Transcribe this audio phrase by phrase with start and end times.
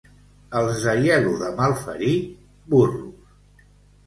[0.61, 2.25] Els d'Aielo de Malferit,
[2.73, 3.71] burros.